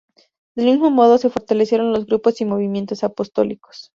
[0.55, 3.89] Del mismo modo, se fortalecieron los grupos y movimientos apostólicos.